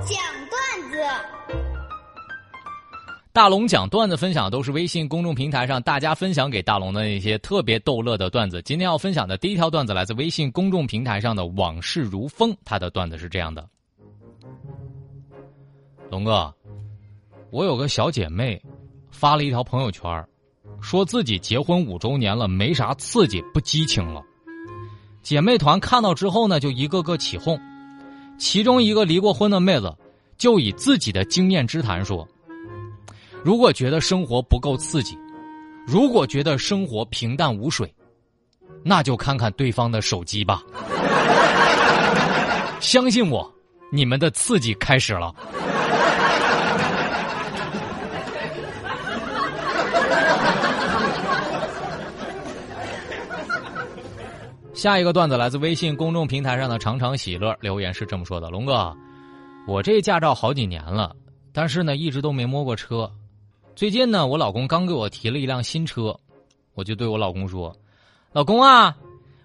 [0.00, 0.18] 讲
[0.50, 0.98] 段子。
[3.32, 8.60] 大龙讲段子分享都是微信公众平台上大家分享给大龙的那些特别逗乐的段子。
[8.62, 13.68] 今天要分享的第一条段子来自微信公众平台上的往事如风，他的段子是这样的：
[16.10, 16.52] 龙哥，
[17.50, 18.60] 我有个小姐妹
[19.10, 20.26] 发了一条朋友圈，
[20.80, 24.22] 说自己结婚五周年了，没啥刺激，不激情了。
[25.22, 27.60] 姐妹团看到之后呢，就一个个起哄。
[28.38, 29.92] 其中一个离过婚的妹子，
[30.38, 32.26] 就以自己的经验之谈说
[33.44, 35.18] ：“如果觉得生活不够刺激，
[35.86, 37.92] 如果觉得生活平淡无水，
[38.84, 40.62] 那就看看对方的手机吧。
[42.80, 43.52] 相信我，
[43.90, 45.34] 你们的刺激开始了。”
[54.78, 58.96] 下一个段子来自微信公众平台上的常常喜乐留言是这么说的：“龙哥，
[59.66, 61.16] 我这驾照好几年了，
[61.52, 63.12] 但是呢一直都没摸过车。
[63.74, 66.16] 最近呢，我老公刚给我提了一辆新车，
[66.74, 67.76] 我就对我老公说
[68.30, 68.96] ：‘老公啊，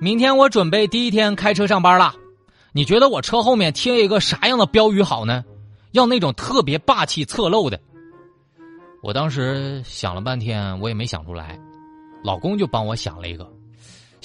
[0.00, 2.14] 明天我准备第一天开车上班了，
[2.70, 5.44] 你觉得我车后面贴一个啥样的标语好呢？
[5.90, 7.80] 要那种特别霸气侧漏的。’
[9.02, 11.58] 我当时想了半天，我也没想出来，
[12.22, 13.44] 老公就帮我想了一个。”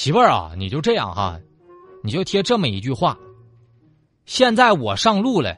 [0.00, 1.38] 媳妇儿啊，你就这样哈，
[2.02, 3.18] 你就贴这么一句话：
[4.24, 5.54] 现在我上路了，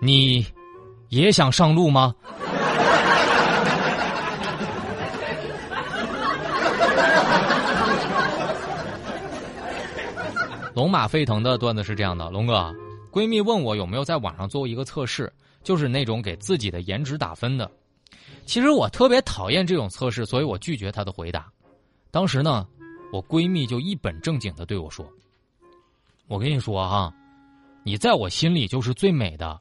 [0.00, 0.46] 你
[1.08, 2.14] 也想上路吗？
[10.72, 12.72] 龙马沸腾的段子是这样的：龙哥，
[13.10, 15.32] 闺蜜问我有没有在网上做过一个测试，
[15.64, 17.68] 就是那种给自己的颜值打分的。
[18.46, 21.48] 其实我特别讨厌这种测试，所以我拒绝她的回答。
[22.12, 22.64] 当时呢。
[23.10, 25.08] 我闺蜜就一本正经的对我说
[26.28, 27.12] ：“我跟你说哈，
[27.82, 29.58] 你在我心里就是最美的。”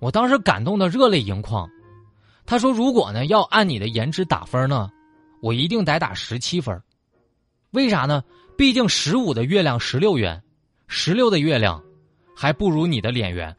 [0.00, 1.68] 我当时感动的热泪盈眶。
[2.46, 4.90] 她说：“如果呢要按你的颜值打分呢，
[5.40, 6.80] 我一定得打十七分。
[7.70, 8.22] 为啥呢？
[8.56, 10.42] 毕竟十五的月亮十六圆，
[10.86, 11.82] 十六的月亮
[12.34, 13.56] 还不如你的脸圆。”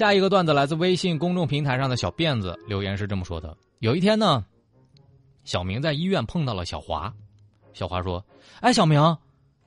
[0.00, 4.42] 下一个段子来自微信公众平台上的小辫子留言是这么说的：有一天呢，
[5.44, 7.12] 小明在医院碰到了小华，
[7.74, 8.24] 小华说
[8.62, 9.18] ：“哎，小明，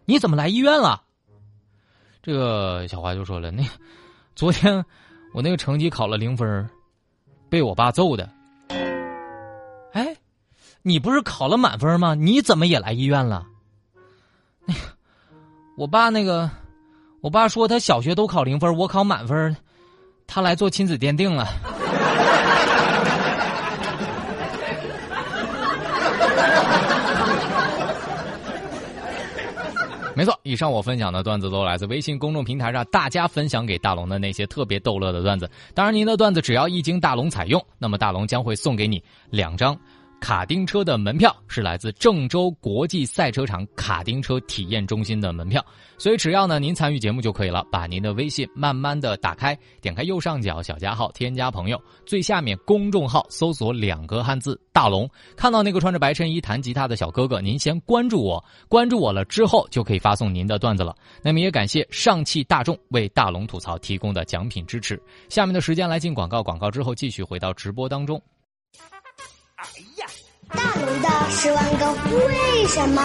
[0.06, 1.04] 你怎么来医院了？”
[2.24, 3.64] 这个小华就说了：“那
[4.36, 4.84] 昨天
[5.36, 6.68] 我那个成绩考了零分，
[7.48, 8.28] 被我爸揍的。”
[9.94, 10.18] 哎，
[10.82, 12.16] 你不是考了满分吗？
[12.16, 13.46] 你怎么也来医院了？
[14.66, 14.80] 那个，
[15.78, 16.50] 我爸那个，
[17.22, 19.56] 我爸说他小学都考零分，我考满分。
[20.28, 21.47] 他来做亲子鉴定了。
[30.16, 35.50] 没错，以上我分享的段子都来自微信公众平台上大家分享给大龙的那些特别逗乐的段子。
[35.73, 39.75] 当然，您的段子只要一经大龙采用，那么大龙将会送给你两张。
[40.23, 45.61] 卡丁车的门票是来自郑州国际赛车场卡丁车体验中心的门票，
[45.97, 47.61] 所以只要呢您参与节目就可以了。
[47.69, 60.95] 把您的微信慢慢的打开，点开右上角小加号，添加朋友，最下面公众号搜索两个汉字“大龙”，看到那个穿着白衬衣弹吉他的小哥哥，您先关注我，关注我了之后就可以发送您的段子了。
[61.22, 64.97] 那么也感谢上汽大众为大龙吐槽提供的奖品支持。
[65.28, 68.22] 下面的时间来进广告，广告之后继续回到直播当中。
[70.53, 73.02] 大龙的十万个为什么？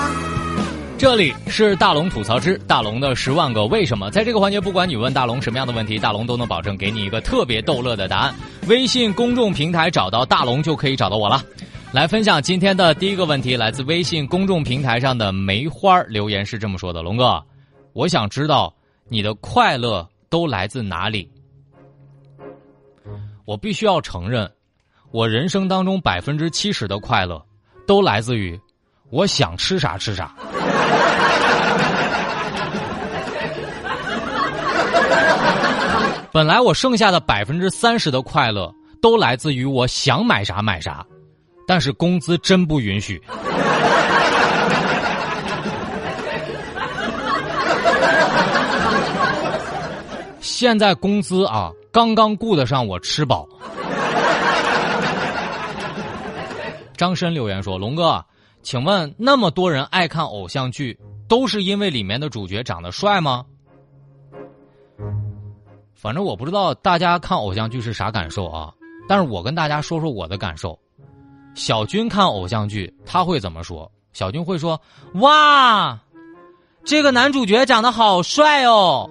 [0.97, 4.10] 这里是大龙吐槽之大龙的十万个为什么。
[4.10, 8.34] 在这个环节，不管你问大龙什么样的问题，大龙都能保证给你一个特别逗乐的答案。
[8.69, 11.42] 微信公众平台找到大龙就可以找到我了。
[11.92, 17.42] 来分享今天的第一个问题，来自微信公众平台上的梅花留言是这么说的：“龙哥，
[17.92, 18.75] 我想知道
[19.09, 21.30] 你的快乐都来自哪里？
[23.44, 24.50] 我必须要承认。”
[25.10, 27.42] 我人生当中百分之七十的快乐，
[27.86, 28.60] 都来自于
[29.10, 30.30] 我想吃啥吃啥。
[36.30, 41.03] 本来我剩下的百分之三十的快乐，都来自于我想买啥买啥，
[41.66, 43.21] 但是工资真不允许。
[50.41, 53.48] 现在工资啊，刚刚顾得上我吃饱。
[56.98, 58.24] 张申留言说：“龙哥，
[58.60, 60.98] 请问那么多人爱看偶像剧，
[61.28, 63.45] 都是因为里面的主角长得帅吗？
[65.95, 68.74] 反正我不知道大家看偶像剧是啥感受啊。
[69.09, 70.77] 但是我跟大家说说我的感受。
[71.54, 73.89] 小军看偶像剧，他会怎么说？
[74.12, 74.80] 小军会说
[75.22, 75.97] ：“哇，
[76.84, 79.09] 这个男主角长得好帅哦，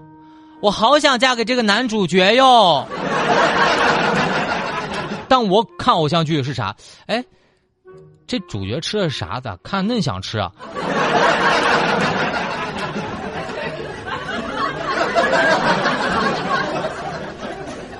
[0.62, 2.86] 我好想嫁给这个男主角哟。”
[5.30, 6.75] 但我看偶像剧是啥？
[7.06, 7.24] 哎，
[8.27, 9.57] 这主角吃的是啥子？
[9.63, 10.51] 看嫩想吃啊！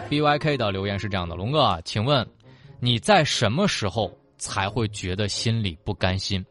[0.10, 2.28] B Y K 的留言是这样的：龙哥，请问
[2.80, 6.46] 你在什么时候才会觉得心里不甘心？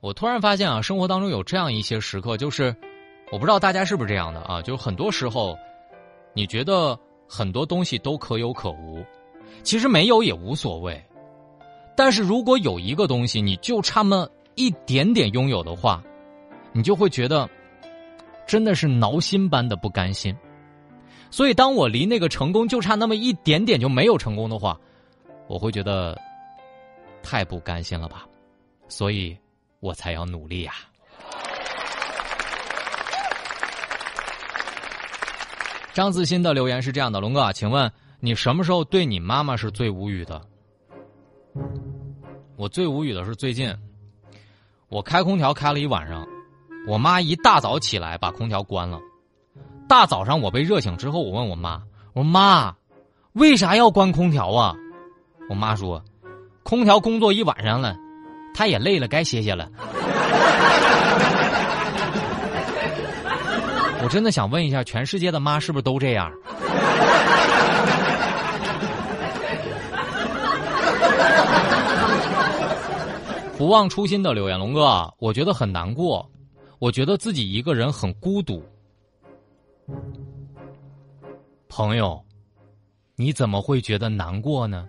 [0.00, 2.74] 我突然发现啊，生活当中有这样一些时刻，就是
[3.32, 5.58] 我不知道大家是不是这样的啊，就是很多时候
[6.34, 6.98] 你觉得
[7.28, 9.04] 很多东西都可有可无，
[9.62, 11.02] 其实没有也无所谓，
[11.96, 16.02] 但是如果有一个东西你就差那么一点点拥有的话，
[16.72, 17.48] 你就会觉得。
[18.46, 20.36] 真的是挠心般的不甘心，
[21.30, 24.76] 所以当我离那个成功就差那么一点点就没有成功的话，
[25.46, 26.20] 我会觉得
[27.22, 28.26] 太不甘心了吧，
[28.88, 29.38] 所以
[29.78, 30.72] 我才要努力呀。
[35.94, 37.88] 张自新的留言是这样的：龙哥，请问
[38.22, 40.42] 你什么时候对你妈妈是最无语的？
[42.56, 43.74] 我最无语的是最近，
[44.90, 46.28] 我开空调开了一晚上。
[46.86, 49.00] 我妈一大早起来把空调关了，
[49.88, 51.82] 大早上我被热醒之后，我问我妈
[52.12, 52.74] ：“我说妈，
[53.32, 54.74] 为啥要关空调啊？”
[55.48, 56.04] 我妈说
[56.62, 57.96] ：“空调工作一晚上了，
[58.54, 59.66] 她也累了，该歇歇了。
[64.02, 66.30] ”我真的想问一下，全世界的妈是不是都这样？
[73.60, 76.26] 不忘初心的柳岩龙哥，我觉得很难过。
[76.78, 78.64] 我觉得自己一个人很孤独，
[81.68, 82.24] 朋友，
[83.16, 84.88] 你怎么会觉得难过呢？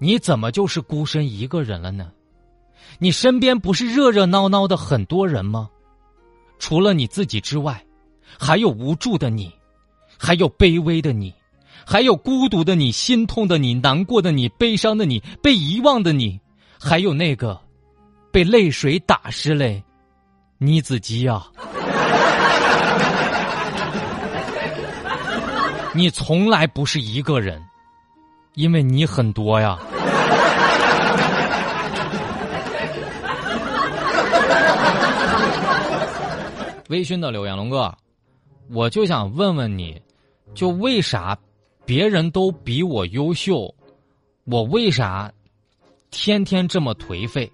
[0.00, 2.10] 你怎么就是孤身一个人了呢？
[2.98, 5.70] 你身边不是热热闹闹的很多人吗？
[6.58, 7.86] 除了你自己之外，
[8.36, 9.48] 还有无助的你，
[10.18, 11.32] 还有卑微的你，
[11.86, 16.40] 还有孤独的你、心痛的你、难过的你、悲伤的你、被遗忘的你，
[16.82, 17.60] 还有那个
[18.32, 19.82] 被泪水打湿嘞。
[20.56, 21.44] 你自己呀，
[25.94, 27.62] 你从来不是一个人，
[28.54, 29.78] 因为你很多呀。
[36.88, 37.94] 微醺的柳岩龙哥，
[38.70, 40.00] 我就想问问你，
[40.54, 41.38] 就为啥
[41.84, 43.72] 别人都比我优秀，
[44.44, 45.30] 我为啥
[46.10, 47.50] 天天这么颓废？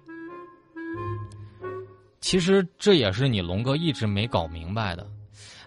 [2.19, 5.07] 其实这也是你龙哥一直没搞明白的，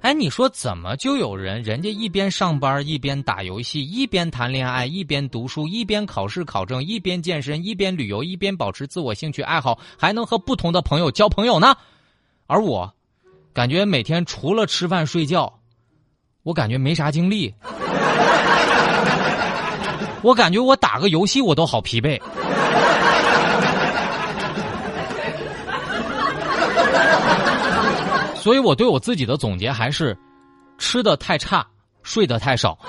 [0.01, 11.75] 哎，你说怎么就有人人家一边上班一边打游戏，一边谈恋爱一边读书，一边考试考证，一边健身，一边旅游，一边保持自我兴趣爱好，还能和不同的朋友交朋友呢？
[12.47, 12.93] 而我，
[13.55, 15.61] 感觉每天除了吃饭睡觉，
[16.43, 17.55] 我感觉没啥精力，
[20.23, 22.21] 我感觉我打个游戏我都好疲惫。
[28.37, 30.17] 所以我对我自己的总结还是：
[30.79, 31.67] 吃的太差，
[32.03, 32.79] 睡得太少。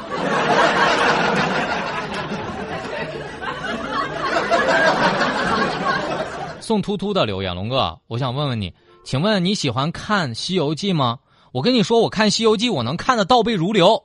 [6.60, 8.74] 宋突突的留言，龙哥，我想问问你，
[9.04, 11.18] 请问你喜欢看《西游记》吗？
[11.52, 14.02] 我跟你说，我看《西游记》，我能看得倒背如流。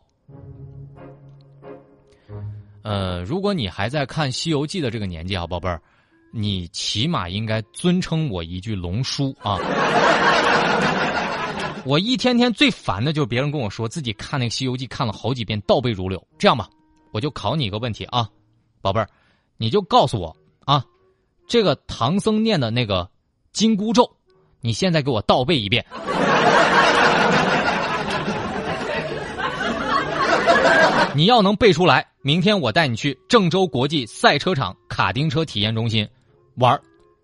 [2.87, 5.83] 呃，如果你还在看《西游记》的这个年纪啊，宝贝儿，
[6.31, 9.59] 你起码应该尊称我一句龙叔啊。
[11.85, 16.25] 我一天天最烦的就是别人跟我说自己看那个《西游记》看了好几遍，倒背如流。
[16.38, 16.69] 这样吧，
[17.11, 18.28] 我就考你一个问题啊，
[18.81, 19.09] 宝贝儿，
[19.57, 20.85] 你就告诉我啊，
[21.49, 23.11] 这个唐僧念的那个
[23.52, 24.09] 紧箍咒，
[24.61, 25.85] 你现在给我倒背一遍。
[31.16, 36.04] 你要能背出来，明天我带你去郑州国际赛车场卡丁车体验中心
[36.56, 36.76] 玩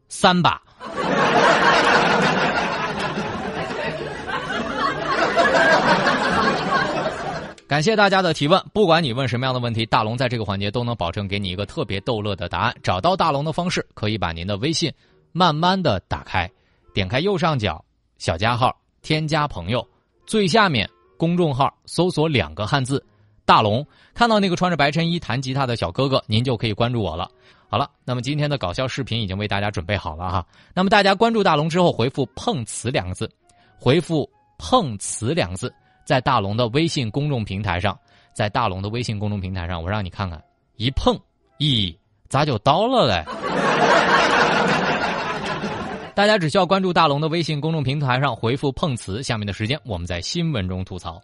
[0.08, 0.62] 三把。
[7.66, 12.72] 感谢大家的提问，不管你问什么样的问题，大龙在这个环节都能保证给你一个特别逗乐的答案。
[12.80, 14.88] 找到大龙的方式，可以把您的微信
[15.32, 16.48] 慢慢的打开，
[16.94, 17.84] 点开右上角
[18.18, 19.84] 小加号，添加朋友，
[20.26, 23.04] 最下面公众号搜索两个汉字
[23.44, 27.30] “大龙”，看到那个穿着白衬衣弹吉他的小哥哥，您就可以关注我了。
[27.68, 30.46] 好了，那么今天的搞笑视频已经为大家准备好了哈。
[30.74, 33.30] 那么大家关注大龙之后，回复“碰瓷”两个字，
[33.78, 35.72] 回复“碰瓷”两个字。
[36.04, 37.98] 在大龙的微信公众平台上，
[38.34, 40.42] 在大龙的微信公众平台上，我让你看看，
[40.76, 41.18] 一碰
[41.58, 41.96] 咦，
[42.28, 43.24] 咋就刀了嘞？
[46.14, 51.18] 大家只需要关注大龙的微信公众平台上回复“碰瓷”，下面的时间我们在新闻中吐槽。